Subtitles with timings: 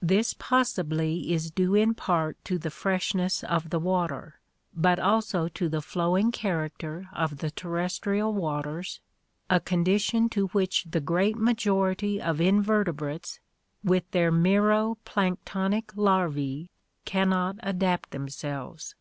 [0.00, 4.40] This possibly is due in part to the freshness of the water,
[4.74, 9.00] but also to the flowing character of the terrestrial waters,
[9.50, 13.40] a condi tion to which the great majority of invertebrates
[13.84, 16.70] with their mero planktonic larvae
[17.04, 18.94] can not adapt themselves.